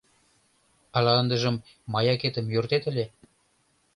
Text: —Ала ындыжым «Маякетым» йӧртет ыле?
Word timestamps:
—Ала 0.97 1.11
ындыжым 1.21 1.55
«Маякетым» 1.93 2.45
йӧртет 2.53 2.83
ыле? 2.91 3.05